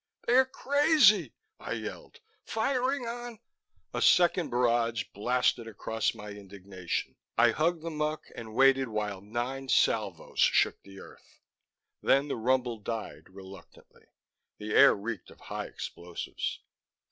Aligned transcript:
"They're 0.25 0.45
crazy," 0.47 1.35
I 1.59 1.73
yelled. 1.73 2.21
"Firing 2.43 3.05
on" 3.05 3.37
A 3.93 4.01
second 4.01 4.49
barrage 4.49 5.03
blasted 5.13 5.67
across 5.67 6.15
my 6.15 6.31
indignation. 6.31 7.17
I 7.37 7.51
hugged 7.51 7.83
the 7.83 7.91
muck 7.91 8.25
and 8.35 8.55
waited 8.55 8.87
while 8.87 9.21
nine 9.21 9.69
salvoes 9.69 10.39
shook 10.39 10.81
the 10.81 10.99
earth. 10.99 11.39
Then 12.01 12.29
the 12.29 12.35
rumble 12.35 12.79
died, 12.79 13.29
reluctantly. 13.29 14.07
The 14.57 14.73
air 14.73 14.95
reeked 14.95 15.29
of 15.29 15.39
high 15.39 15.67
explosives. 15.67 16.61